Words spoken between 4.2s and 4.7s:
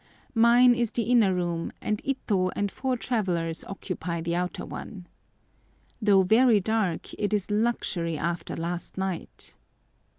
outer